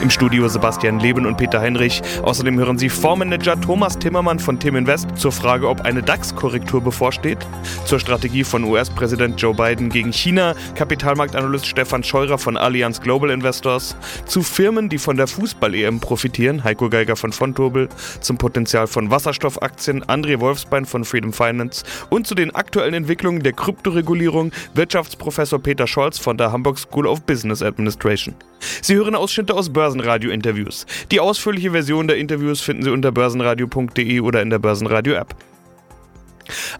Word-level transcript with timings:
Im 0.00 0.10
Studio 0.10 0.46
Sebastian 0.46 1.00
Leben 1.00 1.26
und 1.26 1.38
Peter 1.38 1.60
Heinrich. 1.60 2.02
Außerdem 2.22 2.56
hören 2.56 2.78
Sie 2.78 2.88
Fondsmanager 2.88 3.60
Thomas 3.60 3.98
Timmermann 3.98 4.38
von 4.38 4.60
Tim 4.60 4.76
Invest 4.76 5.08
zur 5.16 5.32
Frage, 5.32 5.68
ob 5.68 5.80
eine 5.80 6.04
DAX-Korrektur 6.04 6.80
bevorsteht, 6.80 7.38
zur 7.84 7.98
Strategie 7.98 8.44
von 8.44 8.62
US-Präsident 8.62 9.40
Joe 9.40 9.54
Biden 9.54 9.88
gegen 9.88 10.12
China, 10.12 10.54
Kapitalmarktanalyst 10.76 11.66
Stefan 11.66 12.04
Scheurer 12.04 12.38
von 12.38 12.56
Allianz 12.56 13.00
Global 13.00 13.30
Investors, 13.30 13.96
zu 14.24 14.42
Firmen, 14.42 14.88
die 14.88 14.98
von 14.98 15.16
der 15.16 15.26
Fußball-EM 15.26 15.98
profitieren, 15.98 16.62
Heiko 16.62 16.88
Geiger 16.88 17.16
von 17.16 17.32
Fontobel, 17.32 17.88
zum 18.20 18.38
Potenzial 18.38 18.86
von 18.86 19.10
Wasserstoffaktien, 19.10 20.04
André 20.04 20.38
Wolfsbein 20.38 20.86
von 20.86 21.04
Freedom 21.04 21.32
Finance. 21.32 21.84
Und 22.08 22.28
zu 22.28 22.36
den 22.36 22.54
aktuellen 22.54 22.94
Entwicklungen 22.94 23.42
der 23.42 23.52
Kryptoregulierung, 23.52 24.52
Wirtschaftsprofessor 24.74 25.58
Peter 25.58 25.88
Scholz 25.88 26.18
von 26.18 26.38
der 26.38 26.52
Hamburg 26.52 26.78
School 26.78 27.08
of 27.08 27.22
Business 27.22 27.62
Administration. 27.62 28.36
Sie 28.82 28.94
hören 28.94 29.14
Ausschnitte 29.14 29.54
aus 29.54 29.70
Börsenradio-Interviews. 29.88 30.84
Die 31.10 31.20
ausführliche 31.20 31.70
Version 31.70 32.08
der 32.08 32.18
Interviews 32.18 32.60
finden 32.60 32.82
Sie 32.82 32.90
unter 32.90 33.10
börsenradio.de 33.10 34.20
oder 34.20 34.42
in 34.42 34.50
der 34.50 34.58
Börsenradio-App. 34.58 35.34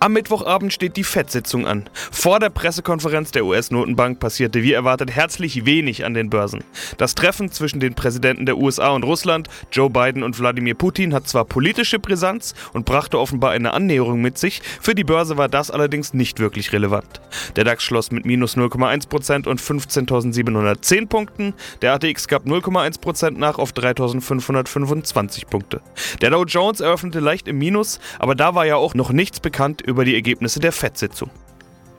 Am 0.01 0.13
Mittwochabend 0.13 0.73
steht 0.73 0.97
die 0.97 1.05
FED-Sitzung 1.05 1.67
an. 1.67 1.89
Vor 2.11 2.41
der 2.41 2.51
Pressekonferenz 2.51 3.31
der 3.33 3.45
US-Notenbank 3.45 4.19
passierte 4.19 4.63
wie 4.63 4.73
erwartet 4.73 5.11
herzlich 5.11 5.67
wenig 5.67 6.05
an 6.05 6.15
den 6.15 6.31
Börsen. 6.31 6.65
Das 6.97 7.15
Treffen 7.15 7.51
zwischen 7.51 7.81
den 7.81 7.95
Präsidenten 7.95 8.47
der 8.47 8.57
USA 8.57 8.91
und 8.91 9.05
Russland, 9.05 9.49
Joe 9.71 9.91
Biden 9.91 10.23
und 10.23 10.39
Wladimir 10.39 10.75
Putin, 10.75 11.13
hat 11.13 11.29
zwar 11.29 11.45
politische 11.45 11.99
Brisanz 11.99 12.55
und 12.73 12.87
brachte 12.87 13.19
offenbar 13.19 13.51
eine 13.51 13.73
Annäherung 13.73 14.21
mit 14.21 14.39
sich, 14.39 14.63
für 14.81 14.95
die 14.95 15.05
Börse 15.05 15.37
war 15.37 15.49
das 15.49 15.71
allerdings 15.71 16.15
nicht 16.15 16.41
wirklich 16.41 16.73
relevant. 16.73 17.21
Der 17.57 17.65
DAX 17.65 17.83
schloss 17.83 18.11
mit 18.11 18.25
minus 18.25 18.57
0,1% 18.57 19.47
und 19.47 19.61
15.710 19.61 21.09
Punkten, 21.09 21.55
der 21.83 21.95
ATX 21.95 22.29
gab 22.29 22.47
0,1% 22.47 23.33
nach 23.33 23.59
auf 23.59 23.73
3.525 23.73 25.47
Punkte. 25.47 25.81
Der 26.21 26.31
Dow 26.31 26.45
Jones 26.45 26.81
eröffnete 26.81 27.21
leicht 27.21 27.49
im 27.49 27.59
Minus, 27.59 28.01
aber 28.19 28.35
da 28.35 28.55
war 28.55 28.65
ja 28.65 28.77
auch 28.77 28.95
noch 28.95 29.11
nichts 29.11 29.41
bekannt 29.41 29.58
bekannt 29.59 29.81
über 29.81 30.05
die 30.05 30.15
Ergebnisse 30.15 30.61
der 30.61 30.71
FED-Sitzung. 30.71 31.31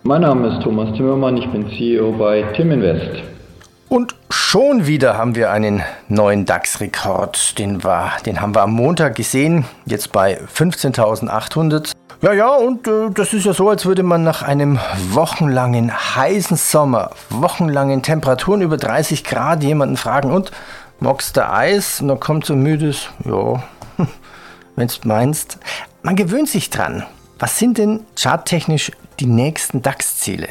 Mein 0.03 0.21
Name 0.21 0.47
ist 0.47 0.63
Thomas 0.63 0.95
Timmermann, 0.95 1.35
ich 1.35 1.45
bin 1.51 1.69
CEO 1.69 2.13
bei 2.13 2.41
Tim 2.55 2.71
Invest. 2.71 3.21
Und 3.89 4.15
schon 4.29 4.87
wieder 4.87 5.17
haben 5.17 5.35
wir 5.35 5.51
einen 5.51 5.83
neuen 6.07 6.45
DAX-Rekord. 6.45 7.59
Den, 7.59 7.81
den 8.25 8.39
haben 8.39 8.55
wir 8.55 8.61
am 8.61 8.71
Montag 8.71 9.15
gesehen, 9.15 9.65
jetzt 9.85 10.13
bei 10.13 10.39
15.800. 10.39 11.91
Ja, 12.21 12.31
ja, 12.31 12.55
und 12.55 12.87
äh, 12.87 13.09
das 13.13 13.33
ist 13.33 13.45
ja 13.45 13.51
so, 13.51 13.67
als 13.67 13.85
würde 13.85 14.03
man 14.03 14.23
nach 14.23 14.41
einem 14.41 14.79
wochenlangen 15.11 15.91
heißen 15.91 16.55
Sommer, 16.55 17.09
wochenlangen 17.29 18.03
Temperaturen 18.03 18.61
über 18.61 18.77
30 18.77 19.25
Grad 19.25 19.63
jemanden 19.65 19.97
fragen, 19.97 20.31
und 20.31 20.51
magst 21.01 21.35
du 21.35 21.45
Eis? 21.45 21.99
Und 21.99 22.07
dann 22.07 22.21
kommt 22.21 22.45
so 22.45 22.55
müdes, 22.55 23.09
ja, 23.25 23.61
wenn 24.77 24.87
du 24.87 24.93
meinst. 25.03 25.59
Man 26.03 26.15
gewöhnt 26.15 26.47
sich 26.47 26.69
dran. 26.69 27.03
Was 27.39 27.57
sind 27.57 27.77
denn 27.77 28.01
charttechnisch 28.17 28.91
die 29.21 29.25
nächsten 29.25 29.81
DAX-Ziele? 29.81 30.47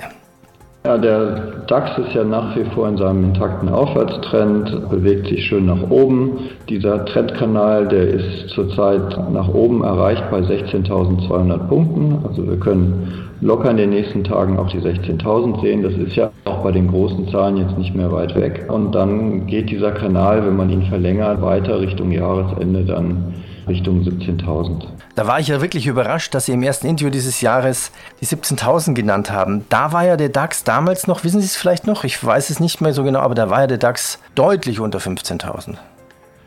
Ja, 0.87 0.97
der 0.97 1.65
DAX 1.67 1.99
ist 1.99 2.15
ja 2.15 2.25
nach 2.25 2.57
wie 2.57 2.65
vor 2.75 2.89
in 2.89 2.97
seinem 2.97 3.25
intakten 3.25 3.69
Aufwärtstrend, 3.69 4.89
bewegt 4.89 5.27
sich 5.27 5.45
schön 5.45 5.67
nach 5.67 5.91
oben. 5.91 6.49
Dieser 6.71 7.05
Trendkanal, 7.05 7.87
der 7.89 8.09
ist 8.09 8.49
zurzeit 8.55 9.19
nach 9.31 9.49
oben 9.49 9.85
erreicht 9.85 10.25
bei 10.31 10.39
16.200 10.39 11.59
Punkten. 11.69 12.25
Also 12.27 12.49
wir 12.49 12.59
können 12.59 13.29
locker 13.43 13.71
in 13.71 13.77
den 13.77 13.91
nächsten 13.91 14.25
Tagen 14.25 14.59
auch 14.59 14.71
die 14.71 14.81
16.000 14.81 15.61
sehen. 15.61 15.83
Das 15.83 15.93
ist 15.93 16.17
ja 16.17 16.31
auch 16.47 16.63
bei 16.63 16.73
den 16.73 16.89
großen 16.89 17.29
Zahlen 17.29 17.59
jetzt 17.59 17.77
nicht 17.77 17.95
mehr 17.95 18.11
weit 18.11 18.35
weg. 18.35 18.65
Und 18.69 18.95
dann 18.95 19.47
geht 19.47 19.69
dieser 19.69 19.93
Kanal, 19.93 20.47
wenn 20.47 20.57
man 20.57 20.71
ihn 20.71 20.85
verlängert, 20.85 21.43
weiter 21.43 21.81
Richtung 21.81 22.13
Jahresende 22.13 22.85
dann 22.85 23.35
Richtung 23.69 24.03
17.000. 24.03 24.87
Da 25.15 25.27
war 25.27 25.41
ich 25.41 25.49
ja 25.49 25.61
wirklich 25.61 25.87
überrascht, 25.87 26.35
dass 26.35 26.47
Sie 26.47 26.53
im 26.53 26.63
ersten 26.63 26.87
Interview 26.87 27.11
dieses 27.11 27.41
Jahres 27.41 27.93
die 28.21 28.27
17.000 28.27 28.95
genannt 28.95 29.31
haben. 29.31 29.65
Da 29.69 29.93
war 29.93 30.05
ja 30.05 30.17
der 30.17 30.29
DAX 30.29 30.65
damals 30.65 31.07
noch, 31.07 31.25
wissen 31.25 31.41
Sie 31.41 31.47
es 31.47 31.57
vielleicht 31.57 31.87
noch? 31.87 32.05
Ich 32.05 32.23
weiß 32.25 32.51
es 32.51 32.61
nicht 32.61 32.81
mehr 32.81 32.93
so 32.93 33.05
genau, 33.05 33.21
aber 33.21 33.35
da 33.35 33.51
war 33.51 33.61
ja 33.61 33.67
der 33.67 33.79
DAX 33.79 34.21
deutlich 34.35 34.81
unter 34.81 34.99
15.000. 34.99 35.77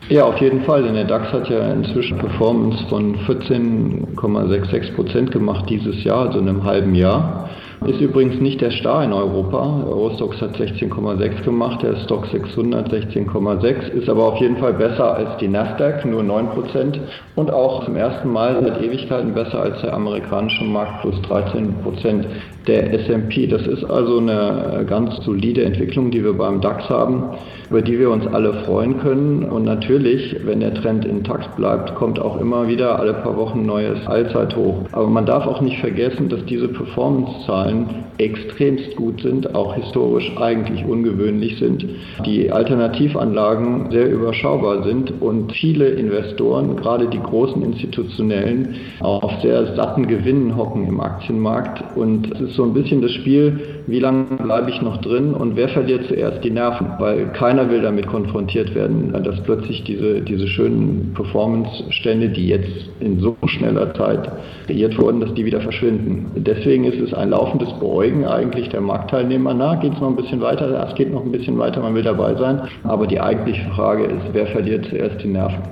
Ja, 0.08 0.24
auf 0.24 0.38
jeden 0.38 0.64
Fall, 0.64 0.82
denn 0.82 0.94
der 0.94 1.04
DAX 1.04 1.32
hat 1.32 1.48
ja 1.48 1.72
inzwischen 1.72 2.18
Performance 2.18 2.84
von 2.88 3.16
14,66 3.20 4.94
Prozent 4.94 5.30
gemacht 5.30 5.70
dieses 5.70 6.02
Jahr, 6.02 6.26
also 6.26 6.38
in 6.38 6.48
einem 6.48 6.64
halben 6.64 6.94
Jahr. 6.94 7.48
Ist 7.86 8.00
übrigens 8.00 8.40
nicht 8.40 8.60
der 8.60 8.70
Star 8.70 9.02
in 9.04 9.12
Europa. 9.12 9.84
Eurostox 9.86 10.40
hat 10.40 10.56
16,6 10.56 11.44
gemacht, 11.44 11.82
der 11.82 11.96
Stock 12.04 12.26
600 12.26 12.92
16,6, 12.92 13.90
ist 13.92 14.08
aber 14.08 14.24
auf 14.24 14.40
jeden 14.40 14.56
Fall 14.58 14.74
besser 14.74 15.14
als 15.14 15.36
die 15.38 15.48
Nasdaq, 15.48 16.04
nur 16.04 16.22
9% 16.22 16.98
und 17.36 17.50
auch 17.50 17.84
zum 17.84 17.96
ersten 17.96 18.30
Mal 18.30 18.62
seit 18.62 18.82
Ewigkeiten 18.82 19.34
besser 19.34 19.60
als 19.60 19.80
der 19.80 19.94
amerikanische 19.94 20.64
Markt 20.64 21.00
plus 21.00 21.16
13% 21.22 22.24
der 22.66 22.92
S&P. 22.94 23.46
Das 23.46 23.66
ist 23.66 23.84
also 23.84 24.18
eine 24.18 24.84
ganz 24.86 25.16
solide 25.24 25.64
Entwicklung, 25.64 26.10
die 26.10 26.22
wir 26.22 26.34
beim 26.34 26.60
DAX 26.60 26.88
haben, 26.88 27.30
über 27.70 27.82
die 27.82 27.98
wir 27.98 28.10
uns 28.10 28.26
alle 28.26 28.64
freuen 28.64 28.98
können. 28.98 29.44
Und 29.44 29.64
natürlich, 29.64 30.36
wenn 30.44 30.60
der 30.60 30.74
Trend 30.74 31.04
intakt 31.04 31.56
bleibt, 31.56 31.94
kommt 31.94 32.20
auch 32.20 32.40
immer 32.40 32.68
wieder 32.68 32.98
alle 32.98 33.14
paar 33.14 33.36
Wochen 33.36 33.66
neues 33.66 34.06
Allzeithoch. 34.06 34.84
Aber 34.92 35.08
man 35.08 35.26
darf 35.26 35.46
auch 35.46 35.60
nicht 35.60 35.78
vergessen, 35.80 36.28
dass 36.28 36.44
diese 36.44 36.68
Performance-Zahlen 36.68 37.71
Zahlen 37.72 38.04
extremst 38.18 38.94
gut 38.96 39.20
sind, 39.22 39.54
auch 39.54 39.74
historisch 39.74 40.30
eigentlich 40.36 40.84
ungewöhnlich 40.84 41.58
sind, 41.58 41.84
die 42.24 42.52
Alternativanlagen 42.52 43.90
sehr 43.90 44.10
überschaubar 44.10 44.84
sind 44.84 45.20
und 45.20 45.52
viele 45.52 45.88
Investoren, 45.88 46.76
gerade 46.76 47.08
die 47.08 47.20
großen 47.20 47.62
institutionellen, 47.62 48.76
auf 49.00 49.32
sehr 49.42 49.74
satten 49.74 50.06
Gewinnen 50.06 50.56
hocken 50.56 50.86
im 50.86 51.00
Aktienmarkt. 51.00 51.96
Und 51.96 52.32
es 52.32 52.40
ist 52.40 52.54
so 52.54 52.64
ein 52.64 52.74
bisschen 52.74 53.02
das 53.02 53.12
Spiel, 53.12 53.60
wie 53.86 53.98
lange 53.98 54.24
bleibe 54.42 54.70
ich 54.70 54.80
noch 54.82 54.98
drin 54.98 55.34
und 55.34 55.56
wer 55.56 55.68
verliert 55.68 56.06
zuerst 56.06 56.44
die 56.44 56.50
Nerven, 56.50 56.86
weil 56.98 57.32
keiner 57.32 57.68
will 57.70 57.80
damit 57.80 58.06
konfrontiert 58.06 58.74
werden, 58.74 59.12
dass 59.24 59.42
plötzlich 59.42 59.82
diese, 59.84 60.20
diese 60.20 60.46
schönen 60.46 61.12
Performance-Stände, 61.14 62.28
die 62.28 62.48
jetzt 62.48 62.90
in 63.00 63.18
so 63.18 63.36
schneller 63.46 63.92
Zeit 63.94 64.30
kreiert 64.66 64.98
wurden, 64.98 65.20
dass 65.20 65.34
die 65.34 65.44
wieder 65.44 65.60
verschwinden. 65.60 66.30
Deswegen 66.36 66.84
ist 66.84 67.00
es 67.00 67.12
ein 67.14 67.30
laufendes 67.30 67.61
Beäugen 67.78 68.24
eigentlich 68.24 68.68
der 68.68 68.80
Marktteilnehmer. 68.80 69.54
Na, 69.54 69.74
geht 69.76 69.94
es 69.94 70.00
noch 70.00 70.08
ein 70.08 70.16
bisschen 70.16 70.40
weiter? 70.40 70.88
Es 70.88 70.94
geht 70.94 71.12
noch 71.12 71.24
ein 71.24 71.32
bisschen 71.32 71.58
weiter, 71.58 71.80
man 71.80 71.94
will 71.94 72.02
dabei 72.02 72.34
sein. 72.34 72.68
Aber 72.84 73.06
die 73.06 73.20
eigentliche 73.20 73.68
Frage 73.70 74.04
ist, 74.04 74.24
wer 74.32 74.46
verliert 74.46 74.86
zuerst 74.86 75.22
die 75.22 75.28
Nerven? 75.28 75.62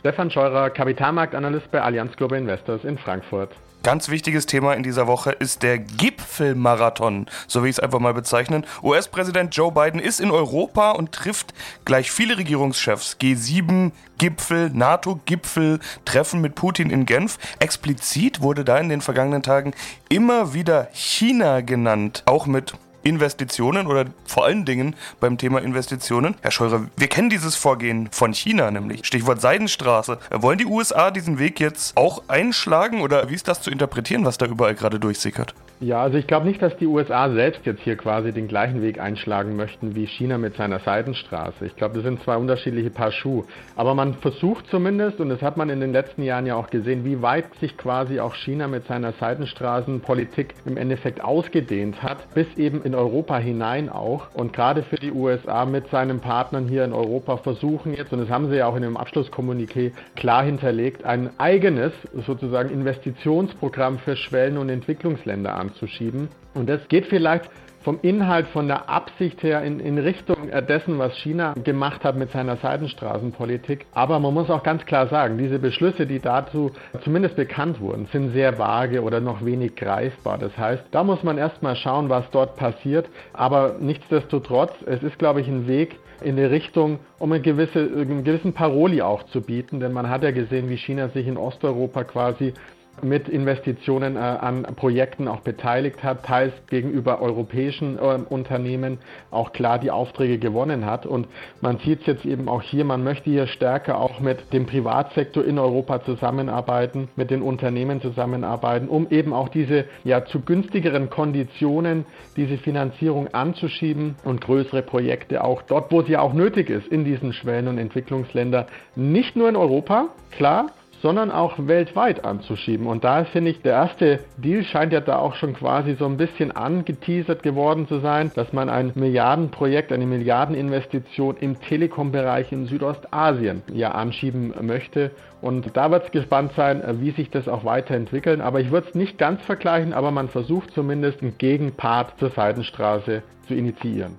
Stefan 0.00 0.30
Scheurer, 0.30 0.70
Kapitalmarktanalyst 0.70 1.70
bei 1.70 1.80
Allianz 1.80 2.14
Global 2.16 2.38
Investors 2.38 2.84
in 2.84 2.98
Frankfurt. 2.98 3.50
Ganz 3.84 4.08
wichtiges 4.08 4.46
Thema 4.46 4.72
in 4.72 4.82
dieser 4.82 5.06
Woche 5.06 5.30
ist 5.32 5.62
der 5.62 5.78
Gipfelmarathon, 5.78 7.26
so 7.46 7.62
will 7.62 7.68
ich 7.68 7.76
es 7.76 7.80
einfach 7.80 7.98
mal 7.98 8.14
bezeichnen. 8.14 8.64
US-Präsident 8.82 9.54
Joe 9.54 9.70
Biden 9.70 10.00
ist 10.00 10.20
in 10.20 10.30
Europa 10.30 10.92
und 10.92 11.12
trifft 11.12 11.52
gleich 11.84 12.10
viele 12.10 12.38
Regierungschefs. 12.38 13.18
G7-Gipfel, 13.20 14.70
NATO-Gipfel, 14.70 15.80
Treffen 16.06 16.40
mit 16.40 16.54
Putin 16.54 16.88
in 16.88 17.04
Genf. 17.04 17.36
Explizit 17.58 18.40
wurde 18.40 18.64
da 18.64 18.78
in 18.78 18.88
den 18.88 19.02
vergangenen 19.02 19.42
Tagen 19.42 19.74
immer 20.08 20.54
wieder 20.54 20.88
China 20.94 21.60
genannt, 21.60 22.22
auch 22.24 22.46
mit 22.46 22.72
Investitionen 23.04 23.86
oder 23.86 24.06
vor 24.26 24.44
allen 24.44 24.64
Dingen 24.64 24.96
beim 25.20 25.38
Thema 25.38 25.60
Investitionen. 25.60 26.34
Herr 26.40 26.50
Scheurer, 26.50 26.86
wir 26.96 27.08
kennen 27.08 27.30
dieses 27.30 27.54
Vorgehen 27.54 28.08
von 28.10 28.32
China 28.32 28.70
nämlich. 28.70 29.04
Stichwort 29.06 29.40
Seidenstraße. 29.40 30.18
Wollen 30.30 30.58
die 30.58 30.66
USA 30.66 31.10
diesen 31.10 31.38
Weg 31.38 31.60
jetzt 31.60 31.96
auch 31.96 32.22
einschlagen 32.28 33.02
oder 33.02 33.28
wie 33.30 33.34
ist 33.34 33.48
das 33.48 33.60
zu 33.62 33.70
interpretieren, 33.70 34.24
was 34.24 34.38
da 34.38 34.46
überall 34.46 34.74
gerade 34.74 34.98
durchsickert? 34.98 35.54
Ja, 35.80 36.02
also 36.02 36.16
ich 36.16 36.28
glaube 36.28 36.46
nicht, 36.46 36.62
dass 36.62 36.76
die 36.76 36.86
USA 36.86 37.30
selbst 37.30 37.66
jetzt 37.66 37.82
hier 37.82 37.96
quasi 37.96 38.32
den 38.32 38.46
gleichen 38.46 38.80
Weg 38.80 39.00
einschlagen 39.00 39.56
möchten 39.56 39.96
wie 39.96 40.06
China 40.06 40.38
mit 40.38 40.54
seiner 40.56 40.78
Seidenstraße. 40.78 41.66
Ich 41.66 41.74
glaube, 41.74 41.96
das 41.96 42.04
sind 42.04 42.22
zwei 42.22 42.36
unterschiedliche 42.36 42.90
Paar 42.90 43.10
Schuhe. 43.10 43.44
Aber 43.74 43.94
man 43.94 44.14
versucht 44.14 44.68
zumindest, 44.68 45.18
und 45.18 45.30
das 45.30 45.42
hat 45.42 45.56
man 45.56 45.70
in 45.70 45.80
den 45.80 45.92
letzten 45.92 46.22
Jahren 46.22 46.46
ja 46.46 46.54
auch 46.54 46.70
gesehen, 46.70 47.04
wie 47.04 47.22
weit 47.22 47.46
sich 47.60 47.76
quasi 47.76 48.20
auch 48.20 48.36
China 48.36 48.68
mit 48.68 48.86
seiner 48.86 49.12
Seidenstraßenpolitik 49.14 50.54
im 50.64 50.76
Endeffekt 50.76 51.22
ausgedehnt 51.22 52.04
hat, 52.04 52.32
bis 52.34 52.46
eben 52.56 52.82
in 52.84 52.94
Europa 52.94 53.36
hinein 53.38 53.88
auch. 53.88 54.32
Und 54.32 54.52
gerade 54.52 54.84
für 54.84 54.96
die 54.96 55.10
USA 55.10 55.64
mit 55.66 55.88
seinen 55.88 56.20
Partnern 56.20 56.68
hier 56.68 56.84
in 56.84 56.92
Europa 56.92 57.38
versuchen 57.38 57.94
jetzt, 57.94 58.12
und 58.12 58.20
das 58.20 58.30
haben 58.30 58.48
sie 58.48 58.56
ja 58.56 58.68
auch 58.68 58.76
in 58.76 58.82
dem 58.82 58.96
Abschlusskommuniqué 58.96 59.90
klar 60.14 60.44
hinterlegt, 60.44 61.04
ein 61.04 61.30
eigenes 61.38 61.92
sozusagen 62.26 62.70
Investitionsprogramm 62.70 63.98
für 63.98 64.14
Schwellen- 64.14 64.56
und 64.56 64.68
Entwicklungsländer 64.68 65.63
anzuschieben. 65.64 66.28
Und 66.54 66.68
das 66.68 66.86
geht 66.88 67.06
vielleicht 67.06 67.50
vom 67.84 67.98
Inhalt, 68.00 68.46
von 68.48 68.66
der 68.66 68.88
Absicht 68.88 69.42
her 69.42 69.62
in, 69.62 69.78
in 69.78 69.98
Richtung 69.98 70.50
dessen, 70.68 70.98
was 70.98 71.14
China 71.18 71.52
gemacht 71.52 72.02
hat 72.02 72.16
mit 72.16 72.30
seiner 72.30 72.56
Seitenstraßenpolitik. 72.56 73.86
Aber 73.92 74.18
man 74.20 74.32
muss 74.32 74.48
auch 74.48 74.62
ganz 74.62 74.86
klar 74.86 75.06
sagen, 75.08 75.36
diese 75.36 75.58
Beschlüsse, 75.58 76.06
die 76.06 76.18
dazu 76.18 76.72
zumindest 77.02 77.36
bekannt 77.36 77.80
wurden, 77.80 78.06
sind 78.10 78.32
sehr 78.32 78.58
vage 78.58 79.02
oder 79.02 79.20
noch 79.20 79.44
wenig 79.44 79.76
greifbar. 79.76 80.38
Das 80.38 80.56
heißt, 80.56 80.82
da 80.92 81.04
muss 81.04 81.22
man 81.22 81.36
erstmal 81.36 81.76
schauen, 81.76 82.08
was 82.08 82.24
dort 82.30 82.56
passiert. 82.56 83.06
Aber 83.34 83.76
nichtsdestotrotz, 83.78 84.72
es 84.86 85.02
ist, 85.02 85.18
glaube 85.18 85.42
ich, 85.42 85.48
ein 85.48 85.68
Weg, 85.68 85.96
in 86.22 86.36
die 86.36 86.44
Richtung, 86.44 87.00
um 87.18 87.32
eine 87.32 87.42
gewisse, 87.42 87.80
einen 87.80 88.24
gewissen 88.24 88.52
Paroli 88.52 89.02
auch 89.02 89.24
zu 89.24 89.40
bieten. 89.40 89.80
Denn 89.80 89.92
man 89.92 90.08
hat 90.08 90.22
ja 90.22 90.30
gesehen, 90.30 90.68
wie 90.68 90.76
China 90.76 91.08
sich 91.08 91.26
in 91.26 91.36
Osteuropa 91.36 92.04
quasi 92.04 92.54
mit 93.02 93.28
Investitionen 93.28 94.16
äh, 94.16 94.18
an 94.18 94.62
Projekten 94.76 95.28
auch 95.28 95.40
beteiligt 95.40 96.02
hat, 96.02 96.24
teils 96.24 96.52
gegenüber 96.68 97.20
europäischen 97.20 97.98
äh, 97.98 98.18
Unternehmen 98.28 98.98
auch 99.30 99.52
klar 99.52 99.78
die 99.78 99.90
Aufträge 99.90 100.38
gewonnen 100.38 100.86
hat. 100.86 101.06
Und 101.06 101.28
man 101.60 101.78
sieht 101.78 102.00
es 102.00 102.06
jetzt 102.06 102.24
eben 102.24 102.48
auch 102.48 102.62
hier, 102.62 102.84
man 102.84 103.04
möchte 103.04 103.30
hier 103.30 103.46
stärker 103.46 103.98
auch 103.98 104.20
mit 104.20 104.52
dem 104.52 104.66
Privatsektor 104.66 105.44
in 105.44 105.58
Europa 105.58 106.04
zusammenarbeiten, 106.04 107.08
mit 107.16 107.30
den 107.30 107.42
Unternehmen 107.42 108.00
zusammenarbeiten, 108.00 108.88
um 108.88 109.08
eben 109.10 109.32
auch 109.32 109.48
diese 109.48 109.84
ja 110.04 110.24
zu 110.24 110.40
günstigeren 110.40 111.10
Konditionen 111.10 112.04
diese 112.36 112.58
Finanzierung 112.58 113.28
anzuschieben 113.32 114.16
und 114.24 114.40
größere 114.40 114.82
Projekte 114.82 115.44
auch 115.44 115.62
dort, 115.62 115.92
wo 115.92 116.02
sie 116.02 116.16
auch 116.16 116.32
nötig 116.32 116.70
ist, 116.70 116.88
in 116.88 117.04
diesen 117.04 117.32
Schwellen- 117.32 117.68
und 117.68 117.78
Entwicklungsländern, 117.78 118.66
nicht 118.96 119.36
nur 119.36 119.48
in 119.48 119.56
Europa, 119.56 120.08
klar, 120.30 120.66
sondern 121.04 121.30
auch 121.30 121.58
weltweit 121.58 122.24
anzuschieben. 122.24 122.86
Und 122.86 123.04
da 123.04 123.24
finde 123.24 123.50
ich, 123.50 123.60
der 123.60 123.74
erste 123.74 124.20
Deal 124.38 124.64
scheint 124.64 124.90
ja 124.90 125.02
da 125.02 125.18
auch 125.18 125.34
schon 125.34 125.52
quasi 125.52 125.96
so 125.96 126.06
ein 126.06 126.16
bisschen 126.16 126.50
angeteasert 126.50 127.42
geworden 127.42 127.86
zu 127.86 127.98
sein, 127.98 128.32
dass 128.34 128.54
man 128.54 128.70
ein 128.70 128.92
Milliardenprojekt, 128.94 129.92
eine 129.92 130.06
Milliardeninvestition 130.06 131.36
im 131.36 131.60
Telekom-Bereich 131.60 132.52
in 132.52 132.64
Südostasien 132.64 133.60
ja 133.70 133.90
anschieben 133.90 134.54
möchte. 134.62 135.10
Und 135.42 135.76
da 135.76 135.90
wird 135.90 136.06
es 136.06 136.10
gespannt 136.10 136.52
sein, 136.56 136.82
wie 137.00 137.10
sich 137.10 137.28
das 137.28 137.48
auch 137.48 137.66
weiterentwickeln. 137.66 138.40
Aber 138.40 138.60
ich 138.60 138.70
würde 138.70 138.88
es 138.88 138.94
nicht 138.94 139.18
ganz 139.18 139.42
vergleichen, 139.42 139.92
aber 139.92 140.10
man 140.10 140.30
versucht 140.30 140.70
zumindest 140.70 141.20
einen 141.20 141.36
Gegenpart 141.36 142.18
zur 142.18 142.30
Seidenstraße 142.30 143.22
zu 143.46 143.54
initiieren. 143.54 144.14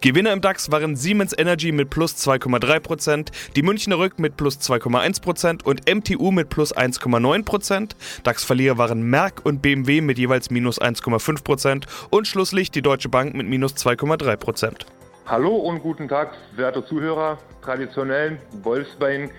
Gewinner 0.00 0.32
im 0.32 0.40
DAX 0.40 0.70
waren 0.70 0.96
Siemens 0.96 1.36
Energy 1.36 1.72
mit 1.72 1.90
plus 1.90 2.16
2,3%, 2.16 3.28
die 3.56 3.62
Münchner 3.62 3.98
Rück 3.98 4.18
mit 4.18 4.36
plus 4.36 4.58
2,1% 4.58 5.64
und 5.64 5.82
MTU 5.88 6.30
mit 6.30 6.48
plus 6.48 6.74
1,9%. 6.74 7.92
DAX-Verlierer 8.22 8.78
waren 8.78 9.02
Merck 9.02 9.44
und 9.44 9.62
BMW 9.62 10.00
mit 10.00 10.18
jeweils 10.18 10.50
minus 10.50 10.80
1,5% 10.80 11.84
und 12.10 12.26
schlusslich 12.26 12.70
die 12.70 12.82
Deutsche 12.82 13.08
Bank 13.08 13.34
mit 13.34 13.46
minus 13.46 13.74
2,3%. 13.74 14.86
Hallo 15.26 15.54
und 15.54 15.80
guten 15.80 16.08
Tag, 16.08 16.32
werte 16.56 16.84
Zuhörer. 16.84 17.38
Traditionell 17.62 18.38
Wolfsbein 18.62 19.30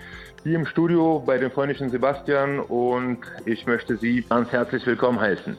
hier 0.42 0.56
im 0.56 0.66
Studio 0.66 1.22
bei 1.24 1.38
dem 1.38 1.50
freundlichen 1.50 1.90
Sebastian 1.90 2.60
und 2.60 3.18
ich 3.44 3.66
möchte 3.66 3.96
Sie 3.96 4.24
ganz 4.28 4.50
herzlich 4.50 4.86
willkommen 4.86 5.20
heißen. 5.20 5.56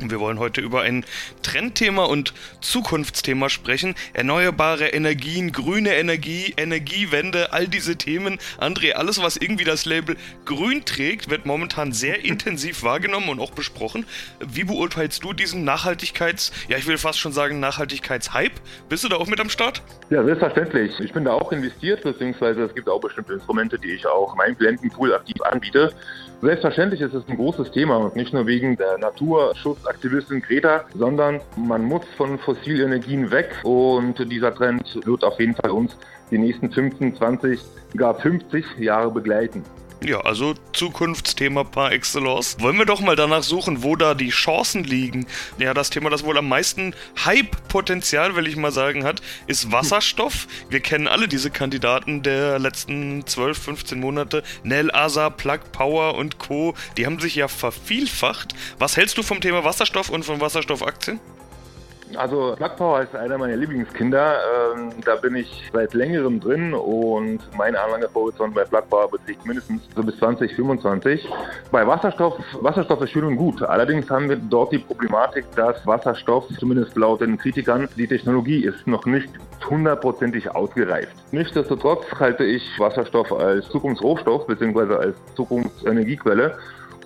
Wir 0.00 0.20
wollen 0.20 0.38
heute 0.38 0.60
über 0.60 0.82
ein 0.82 1.04
Trendthema 1.42 2.04
und 2.04 2.32
Zukunftsthema 2.60 3.48
sprechen. 3.48 3.96
Erneuerbare 4.12 4.88
Energien, 4.88 5.50
grüne 5.50 5.96
Energie, 5.96 6.54
Energiewende, 6.56 7.52
all 7.52 7.66
diese 7.66 7.96
Themen. 7.96 8.38
André, 8.60 8.92
alles, 8.92 9.20
was 9.20 9.36
irgendwie 9.36 9.64
das 9.64 9.86
Label 9.86 10.16
grün 10.44 10.84
trägt, 10.84 11.30
wird 11.30 11.46
momentan 11.46 11.92
sehr 11.92 12.24
intensiv 12.24 12.84
wahrgenommen 12.84 13.28
und 13.28 13.40
auch 13.40 13.50
besprochen. 13.50 14.06
Wie 14.38 14.64
beurteilst 14.64 15.24
du 15.24 15.32
diesen 15.32 15.68
Nachhaltigkeits-, 15.68 16.52
ja, 16.68 16.78
ich 16.78 16.86
will 16.86 16.98
fast 16.98 17.18
schon 17.18 17.32
sagen 17.32 17.58
Nachhaltigkeitshype? 17.58 18.54
Bist 18.88 19.02
du 19.02 19.08
da 19.08 19.16
auch 19.16 19.26
mit 19.26 19.40
am 19.40 19.50
Start? 19.50 19.82
Ja, 20.10 20.22
selbstverständlich. 20.22 20.92
Ich 21.00 21.12
bin 21.12 21.24
da 21.24 21.32
auch 21.32 21.50
investiert, 21.50 22.04
beziehungsweise 22.04 22.62
es 22.62 22.74
gibt 22.74 22.88
auch 22.88 23.00
bestimmte 23.00 23.32
Instrumente, 23.32 23.78
die 23.78 23.90
ich 23.90 24.06
auch 24.06 24.36
meinem 24.36 24.56
Klientenpool 24.56 25.12
aktiv 25.12 25.42
anbiete. 25.42 25.92
Selbstverständlich 26.40 27.00
ist 27.00 27.14
es 27.14 27.26
ein 27.28 27.34
großes 27.34 27.72
Thema 27.72 27.96
und 27.96 28.14
nicht 28.14 28.32
nur 28.32 28.46
wegen 28.46 28.76
der 28.76 28.96
Naturschutzaktivistin 28.98 30.40
Greta, 30.40 30.84
sondern 30.94 31.40
man 31.56 31.82
muss 31.82 32.04
von 32.16 32.38
fossilen 32.38 32.92
Energien 32.92 33.28
weg 33.32 33.50
und 33.64 34.14
dieser 34.30 34.54
Trend 34.54 35.04
wird 35.04 35.24
auf 35.24 35.40
jeden 35.40 35.56
Fall 35.56 35.72
uns 35.72 35.96
die 36.30 36.38
nächsten 36.38 36.70
15, 36.70 37.16
20, 37.16 37.60
gar 37.96 38.14
50 38.14 38.78
Jahre 38.78 39.10
begleiten. 39.10 39.64
Ja, 40.00 40.20
also 40.20 40.54
Zukunftsthema 40.72 41.64
par 41.64 41.90
excellence. 41.90 42.56
Wollen 42.60 42.78
wir 42.78 42.86
doch 42.86 43.00
mal 43.00 43.16
danach 43.16 43.42
suchen, 43.42 43.82
wo 43.82 43.96
da 43.96 44.14
die 44.14 44.28
Chancen 44.28 44.84
liegen. 44.84 45.26
Ja, 45.58 45.74
das 45.74 45.90
Thema, 45.90 46.08
das 46.08 46.24
wohl 46.24 46.38
am 46.38 46.48
meisten 46.48 46.94
Hype-Potenzial, 47.24 48.36
will 48.36 48.46
ich 48.46 48.54
mal 48.56 48.70
sagen, 48.70 49.02
hat, 49.02 49.20
ist 49.48 49.72
Wasserstoff. 49.72 50.46
Wir 50.70 50.80
kennen 50.80 51.08
alle 51.08 51.26
diese 51.26 51.50
Kandidaten 51.50 52.22
der 52.22 52.60
letzten 52.60 53.26
12, 53.26 53.58
15 53.58 54.00
Monate. 54.00 54.44
Nel 54.62 54.92
Asa, 54.92 55.30
Plug 55.30 55.72
Power 55.72 56.14
und 56.14 56.38
Co. 56.38 56.74
Die 56.96 57.04
haben 57.04 57.18
sich 57.18 57.34
ja 57.34 57.48
vervielfacht. 57.48 58.54
Was 58.78 58.96
hältst 58.96 59.18
du 59.18 59.24
vom 59.24 59.40
Thema 59.40 59.64
Wasserstoff 59.64 60.10
und 60.10 60.24
von 60.24 60.40
Wasserstoffaktien? 60.40 61.18
Also 62.16 62.54
Plug 62.56 62.76
Power 62.76 63.02
ist 63.02 63.14
einer 63.14 63.38
meiner 63.38 63.56
Lieblingskinder. 63.56 64.36
Ähm, 64.74 64.90
da 65.04 65.16
bin 65.16 65.36
ich 65.36 65.70
seit 65.72 65.94
längerem 65.94 66.40
drin 66.40 66.74
und 66.74 67.40
meine 67.56 67.80
Anlagehorizont 67.80 68.54
bei 68.54 68.64
Plug 68.64 68.82
Power 68.88 69.10
beträgt 69.10 69.44
mindestens 69.46 69.82
so 69.94 70.02
bis 70.02 70.16
2025. 70.18 71.28
Bei 71.70 71.86
Wasserstoff, 71.86 72.34
Wasserstoff 72.60 73.02
ist 73.02 73.10
schön 73.10 73.24
und 73.24 73.36
gut. 73.36 73.62
Allerdings 73.62 74.08
haben 74.10 74.28
wir 74.28 74.36
dort 74.36 74.72
die 74.72 74.78
Problematik, 74.78 75.44
dass 75.54 75.86
Wasserstoff, 75.86 76.46
zumindest 76.58 76.96
laut 76.96 77.20
den 77.20 77.38
Kritikern, 77.38 77.88
die 77.96 78.06
Technologie 78.06 78.64
ist 78.64 78.86
noch 78.86 79.06
nicht 79.06 79.28
hundertprozentig 79.68 80.50
ausgereift. 80.50 81.14
Nichtsdestotrotz 81.32 82.04
halte 82.18 82.44
ich 82.44 82.62
Wasserstoff 82.78 83.32
als 83.32 83.68
Zukunftsrohstoff 83.68 84.46
bzw. 84.46 84.94
als 84.94 85.16
Zukunftsenergiequelle 85.34 86.56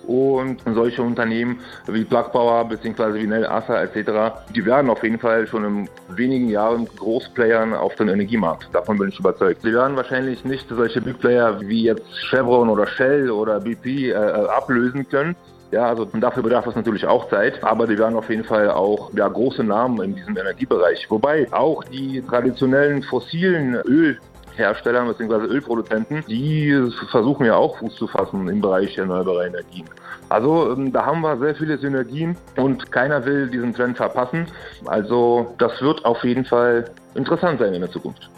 und 0.07 0.61
solche 0.73 1.01
Unternehmen 1.01 1.59
wie 1.87 2.03
Plug 2.03 2.31
Power 2.31 2.65
bzw. 2.65 3.13
wie 3.15 3.27
Nel 3.27 3.45
Asa 3.45 3.83
etc., 3.83 4.35
die 4.55 4.65
werden 4.65 4.89
auf 4.89 5.03
jeden 5.03 5.19
Fall 5.19 5.47
schon 5.47 5.63
in 5.63 5.89
wenigen 6.15 6.49
Jahren 6.49 6.87
Großplayern 6.97 7.73
auf 7.73 7.95
dem 7.95 8.09
Energiemarkt. 8.09 8.69
Davon 8.73 8.97
bin 8.97 9.09
ich 9.09 9.19
überzeugt. 9.19 9.61
Sie 9.61 9.73
werden 9.73 9.95
wahrscheinlich 9.95 10.43
nicht 10.45 10.67
solche 10.69 11.01
Big 11.01 11.19
Player 11.19 11.59
wie 11.61 11.83
jetzt 11.83 12.05
Chevron 12.29 12.69
oder 12.69 12.87
Shell 12.87 13.31
oder 13.31 13.59
BP 13.59 14.11
äh, 14.11 14.13
ablösen 14.13 15.07
können. 15.07 15.35
Ja, 15.71 15.87
also 15.87 16.05
dafür 16.05 16.43
bedarf 16.43 16.67
es 16.67 16.75
natürlich 16.75 17.03
auch 17.07 17.29
Zeit, 17.29 17.63
aber 17.63 17.87
die 17.87 17.97
werden 17.97 18.15
auf 18.15 18.29
jeden 18.29 18.43
Fall 18.43 18.69
auch 18.69 19.11
ja, 19.15 19.27
große 19.27 19.63
Namen 19.63 20.03
in 20.03 20.15
diesem 20.15 20.37
Energiebereich. 20.37 21.09
Wobei 21.09 21.51
auch 21.51 21.83
die 21.85 22.21
traditionellen 22.21 23.01
fossilen 23.01 23.73
Öl 23.87 24.19
Herstellern 24.55 25.07
bzw. 25.07 25.45
Ölproduzenten, 25.47 26.23
die 26.27 26.73
versuchen 27.11 27.45
ja 27.45 27.55
auch 27.55 27.77
Fuß 27.79 27.95
zu 27.95 28.07
fassen 28.07 28.47
im 28.47 28.61
Bereich 28.61 28.97
erneuerbarer 28.97 29.47
Energien. 29.47 29.85
Also 30.29 30.71
ähm, 30.71 30.91
da 30.91 31.05
haben 31.05 31.21
wir 31.21 31.37
sehr 31.37 31.55
viele 31.55 31.77
Synergien 31.77 32.37
und 32.55 32.91
keiner 32.91 33.25
will 33.25 33.49
diesen 33.49 33.73
Trend 33.73 33.97
verpassen. 33.97 34.47
Also 34.85 35.53
das 35.57 35.81
wird 35.81 36.05
auf 36.05 36.23
jeden 36.23 36.45
Fall 36.45 36.89
interessant 37.15 37.59
sein 37.59 37.73
in 37.73 37.81
der 37.81 37.91
Zukunft. 37.91 38.29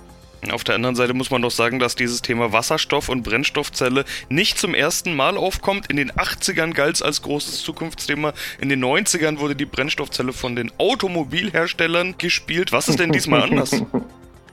Auf 0.52 0.64
der 0.64 0.76
anderen 0.76 0.96
Seite 0.96 1.14
muss 1.14 1.32
man 1.32 1.42
doch 1.42 1.52
sagen, 1.52 1.80
dass 1.80 1.96
dieses 1.96 2.22
Thema 2.22 2.52
Wasserstoff 2.52 3.10
und 3.10 3.24
Brennstoffzelle 3.24 4.06
nicht 4.30 4.58
zum 4.58 4.74
ersten 4.74 5.16
Mal 5.16 5.38
aufkommt. 5.38 5.90
In 5.90 5.98
den 5.98 6.12
80ern 6.12 6.74
galt 6.74 6.96
es 6.96 7.02
als 7.02 7.22
großes 7.22 7.62
Zukunftsthema. 7.62 8.34
In 8.60 8.70
den 8.70 8.84
90ern 8.84 9.40
wurde 9.40 9.56
die 9.56 9.66
Brennstoffzelle 9.66 10.34
von 10.34 10.56
den 10.56 10.72
Automobilherstellern 10.78 12.16
gespielt. 12.18 12.72
Was 12.72 12.90
ist 12.90 13.00
denn 13.00 13.12
diesmal 13.12 13.44
anders? 13.50 13.72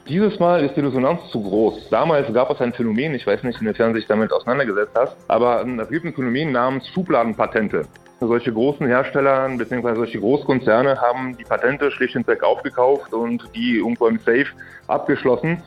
Dieses 0.08 0.40
Mal 0.40 0.64
ist 0.64 0.76
die 0.76 0.80
Resonanz 0.80 1.20
zu 1.30 1.40
groß. 1.40 1.88
Damals 1.88 2.32
gab 2.34 2.50
es 2.50 2.60
ein 2.60 2.72
Phänomen, 2.72 3.14
ich 3.14 3.24
weiß 3.24 3.44
nicht, 3.44 3.60
inwiefern 3.60 3.92
du 3.92 4.00
sich 4.00 4.08
damit 4.08 4.32
auseinandergesetzt 4.32 4.92
hast, 4.96 5.16
aber 5.28 5.64
es 5.80 5.88
gibt 5.90 6.04
ein 6.04 6.12
Phänomen 6.12 6.50
namens 6.50 6.88
Schubladenpatente. 6.88 7.86
Solche 8.18 8.52
großen 8.52 8.86
Hersteller 8.86 9.48
bzw. 9.56 9.94
solche 9.94 10.18
Großkonzerne 10.18 11.00
haben 11.00 11.36
die 11.36 11.44
Patente 11.44 11.90
schlicht 11.92 12.16
und 12.16 12.26
weg 12.26 12.42
aufgekauft 12.42 13.12
und 13.12 13.48
die 13.54 13.76
irgendwo 13.78 14.08
im 14.08 14.18
Safe 14.18 14.46
abgeschlossen. 14.88 15.62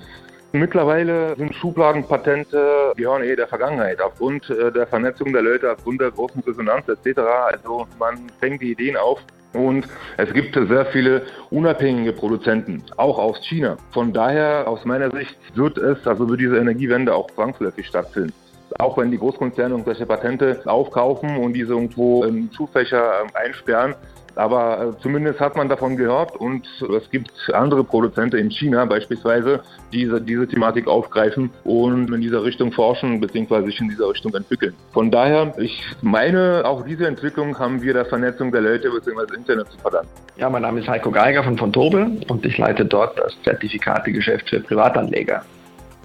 Mittlerweile 0.51 1.35
sind 1.37 1.53
Schubladenpatente 1.55 2.93
gehören 2.95 3.23
eh 3.23 3.35
der 3.35 3.47
Vergangenheit 3.47 4.01
aufgrund 4.01 4.49
äh, 4.49 4.71
der 4.71 4.87
Vernetzung 4.87 5.33
der 5.33 5.41
Leute, 5.41 5.71
aufgrund 5.71 5.99
der 5.99 6.11
großen 6.11 6.41
Resonanz 6.45 6.87
etc. 6.87 7.19
Also 7.19 7.87
man 7.99 8.29
fängt 8.39 8.61
die 8.61 8.71
Ideen 8.71 8.95
auf, 8.95 9.19
und 9.55 9.87
es 10.17 10.31
gibt 10.33 10.55
sehr 10.55 10.85
viele 10.87 11.23
unabhängige 11.49 12.13
Produzenten, 12.13 12.83
auch 12.97 13.17
aus 13.17 13.39
China. 13.41 13.77
Von 13.91 14.13
daher, 14.13 14.67
aus 14.67 14.85
meiner 14.85 15.11
Sicht, 15.11 15.35
wird 15.55 15.77
es, 15.77 16.05
also 16.05 16.29
wird 16.29 16.41
diese 16.41 16.57
Energiewende 16.57 17.13
auch 17.13 17.29
zwangsläufig 17.31 17.87
stattfinden. 17.87 18.33
Auch 18.79 18.97
wenn 18.97 19.11
die 19.11 19.17
Großkonzerne 19.17 19.73
irgendwelche 19.73 20.05
Patente 20.05 20.61
aufkaufen 20.65 21.37
und 21.37 21.53
diese 21.53 21.73
irgendwo 21.73 22.23
in 22.23 22.51
Schubfächer 22.51 23.23
einsperren, 23.33 23.95
aber 24.35 24.95
äh, 24.95 25.01
zumindest 25.01 25.39
hat 25.39 25.55
man 25.55 25.69
davon 25.69 25.97
gehört 25.97 26.35
und 26.35 26.67
es 26.81 27.09
gibt 27.09 27.31
andere 27.53 27.83
Produzenten 27.83 28.37
in 28.37 28.49
China 28.49 28.85
beispielsweise, 28.85 29.61
die 29.91 30.05
diese, 30.05 30.21
diese 30.21 30.47
Thematik 30.47 30.87
aufgreifen 30.87 31.49
und 31.63 32.13
in 32.13 32.21
dieser 32.21 32.43
Richtung 32.43 32.71
forschen 32.71 33.19
bzw. 33.19 33.65
sich 33.65 33.79
in 33.79 33.89
dieser 33.89 34.09
Richtung 34.09 34.33
entwickeln. 34.33 34.73
Von 34.93 35.09
daher, 35.09 35.53
ich 35.57 35.81
meine, 36.01 36.63
auch 36.65 36.85
diese 36.85 37.07
Entwicklung 37.07 37.57
haben 37.57 37.81
wir 37.81 37.93
der 37.93 38.05
Vernetzung 38.05 38.51
der 38.51 38.61
Leute 38.61 38.89
bzw. 38.89 39.35
Internet 39.35 39.71
zu 39.71 39.77
verdanken. 39.79 40.09
Ja, 40.37 40.49
mein 40.49 40.61
Name 40.61 40.79
ist 40.81 40.87
Heiko 40.87 41.11
Geiger 41.11 41.43
von 41.43 41.57
von 41.57 41.71
Tobel 41.71 42.19
und 42.27 42.45
ich 42.45 42.57
leite 42.57 42.85
dort 42.85 43.17
das 43.17 43.33
Zertifikategeschäft 43.43 44.49
für 44.49 44.59
Privatanleger. 44.59 45.43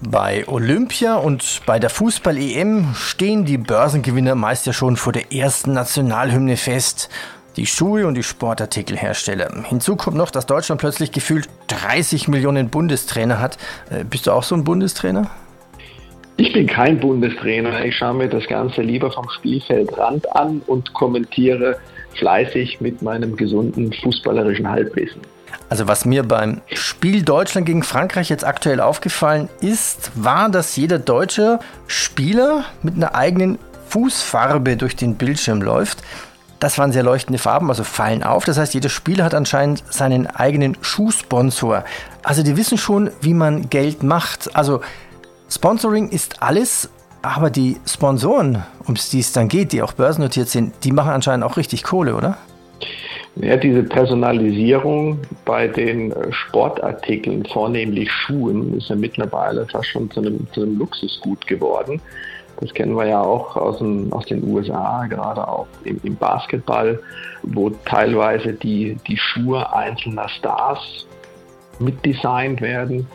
Bei 0.09 0.49
Olympia 0.49 1.17
und 1.17 1.61
bei 1.67 1.79
der 1.79 1.91
Fußball-EM 1.91 2.95
stehen 2.95 3.45
die 3.45 3.59
Börsengewinner 3.59 4.35
meist 4.35 4.67
ja 4.67 4.73
schon 4.73 4.97
vor 4.97 5.13
der 5.13 5.31
ersten 5.33 5.75
Nationalhymne 5.75 6.57
fest. 6.57 7.11
Die 7.57 7.67
Schuhe 7.67 8.07
und 8.07 8.15
die 8.15 8.23
Sportartikelhersteller. 8.23 9.65
Hinzu 9.65 9.97
kommt 9.97 10.17
noch, 10.17 10.31
dass 10.31 10.47
Deutschland 10.47 10.81
plötzlich 10.81 11.13
gefühlt 11.13 11.49
30 11.69 12.29
Millionen 12.29 12.71
Bundestrainer 12.71 13.41
hat. 13.41 13.59
Äh, 13.91 14.05
bist 14.05 14.27
du 14.27 14.33
auch 14.33 14.43
so 14.43 14.55
ein 14.55 14.65
Bundestrainer? 14.65 15.31
Ich 16.37 16.53
bin 16.53 16.67
kein 16.67 16.99
Bundestrainer. 16.99 17.85
Ich 17.85 17.97
schaue 17.97 18.15
mir 18.15 18.29
das 18.29 18.47
Ganze 18.47 18.81
lieber 18.83 19.11
vom 19.11 19.29
Spielfeldrand 19.29 20.35
an 20.35 20.63
und 20.67 20.95
kommentiere 20.95 21.77
fleißig 22.19 22.81
mit 22.81 23.03
meinem 23.03 23.37
gesunden 23.37 23.93
fußballerischen 23.93 24.69
Halbwissen. 24.69 25.21
Also 25.69 25.87
was 25.87 26.05
mir 26.05 26.23
beim 26.23 26.63
Spiel 26.73 27.23
Deutschland 27.23 27.67
gegen 27.67 27.83
Frankreich 27.83 28.29
jetzt 28.29 28.45
aktuell 28.45 28.81
aufgefallen 28.81 29.49
ist, 29.61 30.11
war, 30.15 30.49
dass 30.51 30.77
jeder 30.77 30.99
deutsche 30.99 31.59
Spieler 31.87 32.65
mit 32.83 32.95
einer 32.95 33.15
eigenen 33.15 33.59
Fußfarbe 33.89 34.77
durch 34.77 34.97
den 34.97 35.17
Bildschirm 35.17 35.61
läuft. 35.63 36.03
Das 36.61 36.79
waren 36.79 36.93
sehr 36.93 37.03
leuchtende 37.03 37.39
Farben, 37.39 37.71
also 37.71 37.85
fallen 37.85 38.23
auf. 38.23 38.45
Das 38.45 38.59
heißt, 38.59 38.75
jeder 38.75 38.91
Spieler 38.91 39.25
hat 39.25 39.35
anscheinend 39.35 39.83
seinen 39.89 40.27
eigenen 40.27 40.77
Schuhsponsor. 40.83 41.85
Also 42.23 42.43
die 42.43 42.59
wissen 42.59 42.77
schon, 42.77 43.11
wie 43.23 43.33
man 43.33 43.71
Geld 43.71 44.03
macht. 44.03 44.55
Also 44.55 44.83
Sponsoring 45.49 46.11
ist 46.11 46.43
alles, 46.43 46.91
aber 47.23 47.49
die 47.49 47.79
Sponsoren, 47.87 48.63
um 48.87 48.95
die 48.95 49.21
es 49.21 49.33
dann 49.33 49.49
geht, 49.49 49.73
die 49.73 49.81
auch 49.81 49.95
börsennotiert 49.95 50.49
sind, 50.49 50.75
die 50.85 50.93
machen 50.93 51.13
anscheinend 51.13 51.45
auch 51.45 51.57
richtig 51.57 51.83
Kohle, 51.83 52.15
oder? 52.15 52.37
Ja, 53.37 53.57
diese 53.57 53.83
Personalisierung 53.83 55.19
bei 55.47 55.67
den 55.67 56.13
Sportartikeln, 56.31 57.47
vornehmlich 57.47 58.11
Schuhen, 58.13 58.77
ist 58.77 58.91
ja 58.91 58.97
mittlerweile 58.97 59.67
fast 59.67 59.89
schon 59.89 60.11
zu 60.11 60.21
einem, 60.21 60.47
zu 60.53 60.63
einem 60.63 60.79
Luxusgut 60.79 61.47
geworden. 61.47 62.03
Das 62.61 62.75
kennen 62.75 62.95
wir 62.95 63.07
ja 63.07 63.21
auch 63.21 63.57
aus, 63.57 63.79
dem, 63.79 64.13
aus 64.13 64.27
den 64.27 64.45
USA, 64.45 65.07
gerade 65.07 65.47
auch 65.47 65.67
im, 65.85 65.99
im, 66.03 66.17
Basketball, 66.17 67.01
wo 67.43 67.71
teilweise 67.71 68.53
die, 68.53 68.99
die 69.07 69.17
Schuhe 69.17 69.73
einzelner 69.73 70.29
Stars 70.29 71.07
mitdesignt 71.79 72.61
werden, 72.61 73.07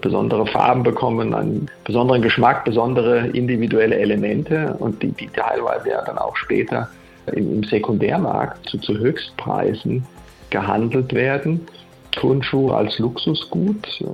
besondere 0.00 0.46
Farben 0.46 0.82
bekommen, 0.82 1.34
einen 1.34 1.70
besonderen 1.84 2.22
Geschmack, 2.22 2.64
besondere 2.64 3.28
individuelle 3.28 3.96
Elemente 3.96 4.74
und 4.78 5.02
die, 5.02 5.12
die 5.12 5.28
teilweise 5.28 5.90
ja 5.90 6.02
dann 6.02 6.18
auch 6.18 6.36
später 6.36 6.88
im 7.32 7.62
Sekundärmarkt 7.64 8.68
zu, 8.68 8.78
zu 8.78 8.96
Höchstpreisen 8.96 10.06
gehandelt 10.50 11.12
werden. 11.12 11.66
Turnschuhe 12.14 12.74
als 12.74 12.98
Luxusgut. 12.98 14.04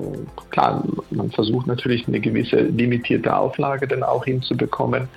Klar, 0.51 0.85
man 1.11 1.31
versucht 1.31 1.67
natürlich 1.67 2.07
eine 2.09 2.21
gewisse 2.21 2.61
limitierte 2.61 3.35
Auflage 3.35 3.87
dann 3.87 4.03
auch 4.03 4.25
hinzubekommen 4.25 5.09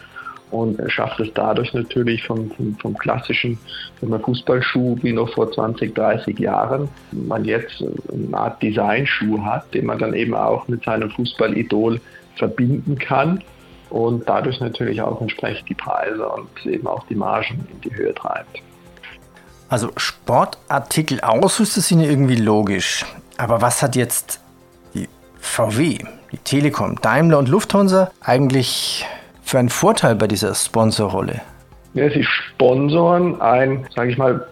und 0.52 0.80
schafft 0.92 1.20
es 1.20 1.30
dadurch 1.34 1.74
natürlich 1.74 2.24
vom, 2.24 2.52
vom, 2.52 2.76
vom 2.76 2.98
klassischen 2.98 3.58
Fußballschuh 4.00 4.98
wie 5.02 5.12
noch 5.12 5.34
vor 5.34 5.52
20, 5.52 5.96
30 5.96 6.38
Jahren, 6.38 6.90
man 7.12 7.44
jetzt 7.44 7.84
eine 8.12 8.38
Art 8.38 8.62
Designschuh 8.62 9.44
hat, 9.44 9.74
den 9.74 9.88
man 9.88 9.98
dann 9.98 10.14
eben 10.14 10.36
auch 10.36 10.68
mit 10.68 10.84
seinem 10.84 11.10
Fußballidol 11.10 12.00
verbinden 12.36 12.98
kann 13.00 13.44
und 13.90 14.28
dadurch 14.28 14.60
natürlich 14.60 15.02
auch 15.02 15.22
entsprechend 15.22 15.70
die 15.70 15.76
Preise 15.76 16.28
und 16.28 16.66
eben 16.66 16.86
auch 16.88 17.06
die 17.08 17.16
Margen 17.16 17.68
in 17.72 17.82
die 17.82 17.96
Höhe 17.96 18.14
treibt. 18.14 18.62
Also 19.74 19.90
Sportartikel 19.98 21.20
Ausrüster 21.22 21.82
sind 21.82 22.02
ja 22.02 22.08
irgendwie 22.08 22.36
logisch. 22.36 23.08
Aber 23.38 23.64
was 23.64 23.82
hat 23.82 23.96
jetzt 23.96 24.40
die 24.94 25.10
VW, 25.40 25.98
die 26.32 26.38
Telekom, 26.38 27.02
Daimler 27.02 27.40
und 27.40 27.50
Lufthansa 27.50 28.12
eigentlich 28.22 29.04
für 29.42 29.58
einen 29.58 29.70
Vorteil 29.70 30.14
bei 30.14 30.28
dieser 30.28 30.54
Sponsorrolle? 30.54 31.42
Ja, 31.96 32.08
sie 32.12 32.24
sponsoren 32.24 33.42
ein, 33.42 33.88
sage 33.96 34.12
ich 34.12 34.18
mal, 34.20 34.46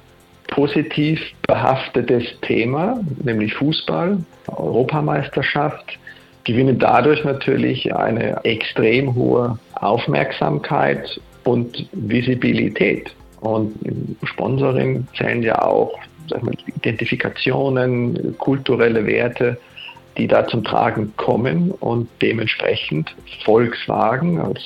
positiv 0.47 1.21
behaftetes 1.45 2.23
Thema, 2.41 2.99
nämlich 3.23 3.53
Fußball, 3.53 4.17
Europameisterschaft, 4.47 5.99
gewinnen 6.45 6.79
dadurch 6.79 7.23
natürlich 7.23 7.93
eine 7.93 8.43
extrem 8.43 9.13
hohe 9.13 9.59
Aufmerksamkeit 9.75 11.21
und 11.43 11.87
Visibilität. 11.91 13.11
Und 13.41 13.75
im 13.83 14.15
Sponsoring 14.23 15.07
zählen 15.17 15.43
ja 15.43 15.61
auch 15.61 15.97
mal, 16.41 16.53
Identifikationen, 16.77 18.35
kulturelle 18.37 19.05
Werte, 19.05 19.57
die 20.17 20.27
da 20.27 20.47
zum 20.47 20.63
Tragen 20.63 21.13
kommen 21.17 21.71
und 21.71 22.07
dementsprechend 22.21 23.13
Volkswagen 23.43 24.39
als 24.39 24.59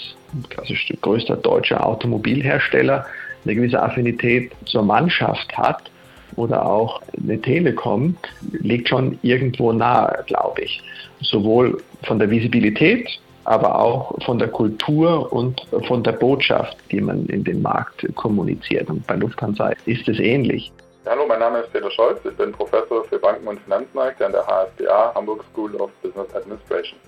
klassisch 0.50 0.92
größter 1.02 1.38
deutscher 1.38 1.86
Automobilhersteller 1.86 3.06
eine 3.44 3.56
gewisse 3.56 3.82
Affinität 3.82 4.52
zur 4.66 4.84
Mannschaft 4.84 5.56
hat 5.58 5.90
oder 6.36 6.66
auch 6.66 7.02
eine 7.22 7.40
Telekom, 7.40 8.18
liegt 8.52 8.90
schon 8.90 9.18
irgendwo 9.22 9.72
nahe, 9.72 10.24
glaube 10.28 10.64
ich. 10.64 10.82
Sowohl 11.22 11.82
von 12.04 12.20
der 12.20 12.30
Visibilität, 12.30 13.08
aber 13.46 13.80
auch 13.80 14.16
von 14.26 14.40
der 14.40 14.50
Kultur 14.50 15.32
und 15.32 15.66
von 15.88 16.04
der 16.04 16.14
Botschaft, 16.14 16.78
die 16.92 17.00
man 17.00 17.26
in 17.28 17.44
den 17.44 17.62
Markt 17.62 18.06
kommuniziert. 18.16 18.90
Und 18.90 19.06
bei 19.08 19.16
Lufthansa 19.16 19.72
ist 19.86 20.08
es 20.08 20.20
ähnlich. 20.20 20.72
Hallo, 21.06 21.26
mein 21.28 21.40
Name 21.40 21.60
ist 21.60 21.72
Peter 21.72 21.92
Scholz. 21.92 22.20
Ich 22.26 22.36
bin 22.36 22.52
Professor 22.52 23.04
für 23.06 23.20
Banken 23.20 23.48
und 23.48 23.60
Finanzmärkte 23.62 24.26
an 24.26 24.32
der 24.32 24.46
HSBA, 24.46 25.14
Hamburg 25.14 25.46
School 25.52 25.76
of 25.76 25.92
Business 26.02 26.34
Administration. 26.34 27.00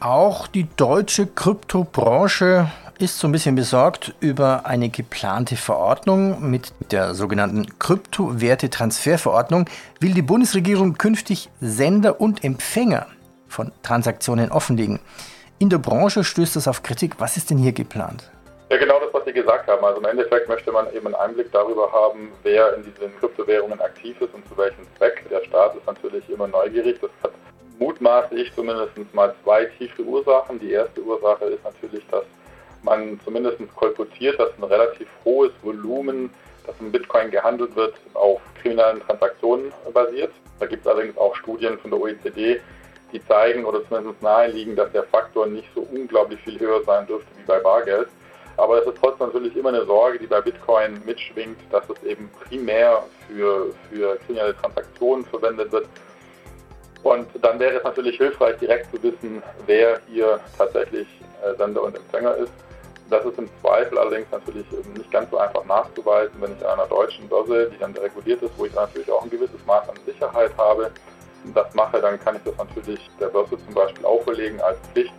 Auch 0.00 0.48
die 0.48 0.66
deutsche 0.76 1.28
Kryptobranche 1.28 2.66
ist 2.98 3.20
so 3.20 3.28
ein 3.28 3.32
bisschen 3.32 3.54
besorgt 3.54 4.14
über 4.18 4.66
eine 4.66 4.88
geplante 4.88 5.54
Verordnung. 5.54 6.50
Mit 6.50 6.72
der 6.90 7.14
sogenannten 7.14 7.78
Kryptowertetransferverordnung 7.78 9.66
will 10.00 10.14
die 10.14 10.22
Bundesregierung 10.22 10.98
künftig 10.98 11.48
Sender 11.60 12.20
und 12.20 12.42
Empfänger 12.42 13.06
von 13.46 13.70
Transaktionen 13.84 14.50
offenlegen. 14.50 14.98
In 15.62 15.70
der 15.70 15.78
Branche 15.78 16.24
stößt 16.24 16.56
das 16.56 16.66
auf 16.66 16.82
Kritik. 16.82 17.20
Was 17.20 17.36
ist 17.36 17.48
denn 17.48 17.56
hier 17.56 17.70
geplant? 17.70 18.28
Ja, 18.68 18.78
genau 18.78 18.98
das, 18.98 19.14
was 19.14 19.24
Sie 19.24 19.32
gesagt 19.32 19.68
haben. 19.68 19.84
Also 19.84 20.00
im 20.00 20.06
Endeffekt 20.06 20.48
möchte 20.48 20.72
man 20.72 20.92
eben 20.92 21.06
einen 21.06 21.14
Einblick 21.14 21.52
darüber 21.52 21.92
haben, 21.92 22.32
wer 22.42 22.74
in 22.74 22.82
diesen 22.82 23.16
Kryptowährungen 23.20 23.80
aktiv 23.80 24.20
ist 24.20 24.34
und 24.34 24.44
zu 24.48 24.56
welchem 24.56 24.84
Zweck. 24.98 25.24
Der 25.30 25.40
Staat 25.44 25.76
ist 25.76 25.86
natürlich 25.86 26.28
immer 26.28 26.48
neugierig. 26.48 26.98
Das 27.00 27.12
hat 27.22 27.30
mutmaße 27.78 28.34
ich 28.34 28.52
zumindest 28.56 28.90
mal 29.14 29.32
zwei 29.44 29.66
tiefe 29.78 30.02
Ursachen. 30.02 30.58
Die 30.58 30.72
erste 30.72 31.00
Ursache 31.00 31.44
ist 31.44 31.62
natürlich, 31.62 32.04
dass 32.10 32.24
man 32.82 33.20
zumindest 33.24 33.58
kolportiert, 33.76 34.40
dass 34.40 34.50
ein 34.58 34.64
relativ 34.64 35.06
hohes 35.24 35.52
Volumen, 35.62 36.30
das 36.66 36.74
in 36.80 36.90
Bitcoin 36.90 37.30
gehandelt 37.30 37.76
wird, 37.76 37.94
auf 38.14 38.40
kriminellen 38.60 39.00
Transaktionen 39.02 39.72
basiert. 39.94 40.32
Da 40.58 40.66
gibt 40.66 40.84
es 40.84 40.90
allerdings 40.90 41.16
auch 41.16 41.36
Studien 41.36 41.78
von 41.78 41.92
der 41.92 42.00
OECD, 42.00 42.60
die 43.12 43.24
zeigen 43.26 43.64
oder 43.64 43.86
zumindest 43.88 44.22
naheliegen, 44.22 44.76
dass 44.76 44.90
der 44.92 45.04
Faktor 45.04 45.46
nicht 45.46 45.68
so 45.74 45.86
unglaublich 45.92 46.40
viel 46.40 46.58
höher 46.58 46.82
sein 46.84 47.06
dürfte 47.06 47.28
wie 47.36 47.44
bei 47.44 47.58
Bargeld. 47.60 48.08
Aber 48.56 48.80
es 48.80 48.86
ist 48.86 48.98
trotzdem 49.00 49.28
natürlich 49.28 49.56
immer 49.56 49.70
eine 49.70 49.84
Sorge, 49.86 50.18
die 50.18 50.26
bei 50.26 50.40
Bitcoin 50.40 51.00
mitschwingt, 51.04 51.58
dass 51.70 51.88
es 51.88 52.02
eben 52.04 52.30
primär 52.48 53.02
für, 53.26 53.72
für 53.90 54.16
kriminelle 54.26 54.54
Transaktionen 54.56 55.24
verwendet 55.24 55.72
wird. 55.72 55.86
Und 57.02 57.28
dann 57.40 57.58
wäre 57.58 57.78
es 57.78 57.84
natürlich 57.84 58.16
hilfreich, 58.16 58.56
direkt 58.58 58.94
zu 58.94 59.02
wissen, 59.02 59.42
wer 59.66 60.00
hier 60.08 60.38
tatsächlich 60.56 61.08
äh, 61.42 61.56
Sender 61.56 61.82
und 61.82 61.96
Empfänger 61.96 62.36
ist. 62.36 62.52
Das 63.10 63.24
ist 63.24 63.38
im 63.38 63.48
Zweifel 63.60 63.98
allerdings 63.98 64.30
natürlich 64.30 64.64
nicht 64.96 65.10
ganz 65.10 65.30
so 65.30 65.38
einfach 65.38 65.64
nachzuweisen, 65.64 66.34
wenn 66.40 66.56
ich 66.56 66.66
an 66.66 66.78
einer 66.78 66.88
deutschen 66.88 67.28
Börse, 67.28 67.70
die 67.74 67.78
dann 67.78 67.94
reguliert 67.96 68.40
ist, 68.42 68.52
wo 68.56 68.64
ich 68.64 68.74
natürlich 68.74 69.10
auch 69.10 69.22
ein 69.22 69.30
gewisses 69.30 69.64
Maß 69.66 69.88
an 69.88 69.96
Sicherheit 70.06 70.52
habe, 70.56 70.90
das 71.54 71.74
mache, 71.74 72.00
dann 72.00 72.18
kann 72.20 72.36
ich 72.36 72.42
das 72.44 72.56
natürlich 72.56 73.10
der 73.20 73.28
Börse 73.28 73.56
zum 73.64 73.74
Beispiel 73.74 74.04
auferlegen 74.04 74.60
als 74.60 74.78
Pflicht. 74.92 75.12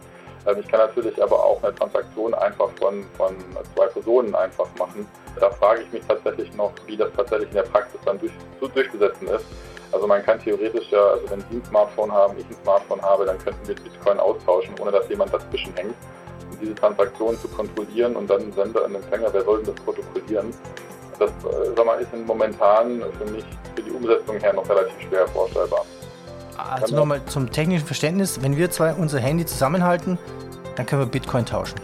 Ähm, 0.47 0.57
ich 0.59 0.67
kann 0.67 0.79
natürlich 0.79 1.21
aber 1.21 1.43
auch 1.43 1.61
eine 1.63 1.73
Transaktion 1.75 2.33
einfach 2.33 2.69
von, 2.79 3.05
von 3.17 3.35
zwei 3.75 3.87
Personen 3.87 4.33
einfach 4.35 4.67
machen. 4.77 5.07
Da 5.39 5.49
frage 5.51 5.81
ich 5.81 5.91
mich 5.91 6.03
tatsächlich 6.07 6.53
noch, 6.55 6.71
wie 6.85 6.97
das 6.97 7.09
tatsächlich 7.15 7.49
in 7.49 7.55
der 7.55 7.63
Praxis 7.63 7.99
dann 8.05 8.19
durch, 8.19 8.33
zu 8.59 8.67
durchzusetzen 8.67 9.27
ist. 9.27 9.45
Also 9.91 10.07
man 10.07 10.23
kann 10.23 10.39
theoretisch 10.39 10.89
ja, 10.89 10.99
also 10.99 11.29
wenn 11.29 11.41
Sie 11.41 11.57
ein 11.57 11.65
Smartphone 11.65 12.11
haben, 12.11 12.35
ich 12.37 12.45
ein 12.45 12.57
Smartphone 12.63 13.01
habe, 13.01 13.25
dann 13.25 13.37
könnten 13.37 13.67
wir 13.67 13.75
Bitcoin 13.75 14.19
austauschen, 14.19 14.73
ohne 14.79 14.91
dass 14.91 15.07
jemand 15.09 15.33
dazwischen 15.33 15.73
hängt 15.75 15.95
diese 16.63 16.75
Transaktion 16.75 17.37
zu 17.39 17.47
kontrollieren 17.49 18.15
und 18.15 18.29
dann 18.29 18.51
Sender 18.53 18.85
und 18.85 18.95
Empfänger, 18.95 19.27
wer 19.31 19.43
soll 19.43 19.63
denn 19.63 19.73
das 19.73 19.83
protokollieren? 19.83 20.53
Das 21.19 21.29
äh, 21.29 21.75
sag 21.75 21.85
mal, 21.85 22.01
ist 22.01 22.09
momentan 22.25 23.03
für 23.17 23.31
mich 23.31 23.45
für 23.75 23.81
die 23.81 23.91
Umsetzung 23.91 24.37
her 24.39 24.53
noch 24.53 24.67
relativ 24.69 24.99
schwer 25.07 25.27
vorstellbar. 25.27 25.85
Also 26.57 26.95
nochmal 26.95 27.21
zum 27.25 27.51
technischen 27.51 27.85
Verständnis, 27.85 28.41
wenn 28.41 28.57
wir 28.57 28.69
zwei 28.71 28.93
unser 28.93 29.19
Handy 29.19 29.45
zusammenhalten, 29.45 30.17
dann 30.75 30.85
können 30.85 31.01
wir 31.01 31.07
Bitcoin 31.07 31.45
tauschen. 31.45 31.79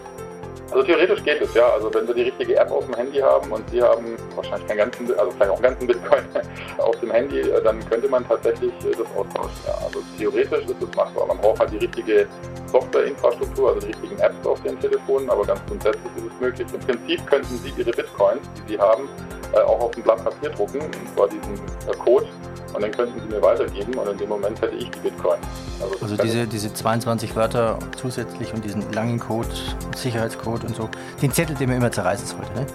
Also 0.71 0.83
theoretisch 0.83 1.23
geht 1.23 1.41
es, 1.41 1.53
ja. 1.55 1.67
Also 1.69 1.91
wenn 1.93 2.05
Sie 2.05 2.13
die 2.13 2.21
richtige 2.23 2.55
App 2.55 2.69
auf 2.71 2.85
dem 2.85 2.93
Handy 2.93 3.19
haben 3.19 3.51
und 3.51 3.67
Sie 3.71 3.81
haben 3.81 4.15
wahrscheinlich 4.35 4.67
keinen 4.67 4.77
ganzen, 4.77 5.19
also 5.19 5.31
vielleicht 5.31 5.51
auch 5.51 5.55
einen 5.55 5.63
ganzen 5.63 5.87
Bitcoin 5.87 6.23
auf 6.77 6.95
dem 6.99 7.11
Handy, 7.11 7.39
äh, 7.39 7.63
dann 7.63 7.83
könnte 7.89 8.07
man 8.07 8.27
tatsächlich 8.27 8.71
äh, 8.85 8.91
das 8.91 9.07
austauschen. 9.17 9.59
Ja. 9.65 9.73
Also 9.83 10.03
theoretisch 10.17 10.65
ist 10.65 10.81
es 10.81 10.95
machbar. 10.95 11.25
Man 11.25 11.37
braucht 11.39 11.59
halt 11.59 11.71
die 11.73 11.77
richtige 11.77 12.27
Softwareinfrastruktur, 12.71 13.69
also 13.69 13.79
die 13.79 13.93
richtigen 13.93 14.19
Apps 14.19 14.45
auf 14.45 14.61
den 14.61 14.79
Telefonen, 14.79 15.29
aber 15.29 15.43
ganz 15.43 15.59
grundsätzlich 15.67 16.11
ist 16.17 16.31
es 16.33 16.39
möglich. 16.39 16.67
Im 16.71 16.79
Prinzip 16.81 17.25
könnten 17.25 17.57
Sie 17.57 17.73
Ihre 17.75 17.91
Bitcoins, 17.91 18.47
die 18.57 18.73
Sie 18.73 18.79
haben, 18.79 19.09
äh, 19.53 19.59
auch 19.61 19.79
auf 19.81 19.97
ein 19.97 20.03
Blatt 20.03 20.23
Papier 20.23 20.51
drucken, 20.51 20.81
und 20.81 21.15
zwar 21.15 21.27
diesen 21.27 21.59
Code 22.03 22.27
und 22.73 22.81
dann 22.81 22.91
könnten 22.91 23.19
sie 23.19 23.35
mir 23.35 23.41
weitergeben 23.41 23.93
und 23.93 24.07
in 24.09 24.17
dem 24.17 24.29
Moment 24.29 24.61
hätte 24.61 24.75
ich 24.75 24.89
die 24.89 24.99
Bitcoin. 24.99 25.39
Also, 25.81 25.95
also 26.01 26.17
diese, 26.17 26.47
diese 26.47 26.73
22 26.73 27.35
Wörter 27.35 27.79
zusätzlich 27.97 28.53
und 28.53 28.63
diesen 28.63 28.91
langen 28.93 29.19
Code, 29.19 29.49
Sicherheitscode 29.95 30.63
und 30.65 30.75
so, 30.75 30.89
den 31.21 31.31
Zettel, 31.31 31.55
den 31.55 31.69
man 31.69 31.77
immer 31.77 31.91
zerreißen 31.91 32.27
sollte, 32.27 32.51
ne? 32.53 32.65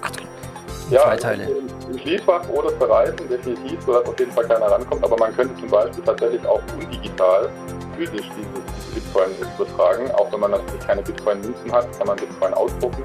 ja, 0.90 1.02
zwei 1.02 1.16
Teile. 1.16 1.48
Im 1.90 1.98
Schließfach 1.98 2.48
oder 2.48 2.78
zerreißen, 2.78 3.28
definitiv, 3.28 3.80
sodass 3.84 4.06
auf 4.06 4.18
jeden 4.18 4.32
Fall 4.32 4.44
keiner 4.46 4.66
rankommt, 4.66 5.04
aber 5.04 5.16
man 5.18 5.34
könnte 5.34 5.54
zum 5.60 5.70
Beispiel 5.70 6.04
tatsächlich 6.04 6.44
auch 6.46 6.60
undigital 6.78 7.50
physisch 7.96 8.26
dieses 8.36 8.94
Bitcoin 8.94 9.30
übertragen. 9.56 10.10
Auch 10.12 10.32
wenn 10.32 10.40
man 10.40 10.50
natürlich 10.52 10.80
keine 10.80 11.02
Bitcoin-Münzen 11.02 11.72
hat, 11.72 11.98
kann 11.98 12.06
man 12.06 12.16
Bitcoin 12.16 12.54
ausdrucken. 12.54 13.02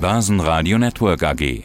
Börsenradio 0.00 0.78
Network 0.78 1.22
AG 1.24 1.64